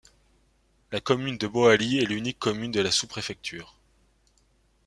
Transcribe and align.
La 0.91 0.99
commune 0.99 1.37
de 1.37 1.45
Boali 1.45 1.99
est 1.99 2.05
l’unique 2.05 2.39
commune 2.39 2.71
de 2.71 2.79
la 2.81 2.89
sous-préfecture. 2.89 3.77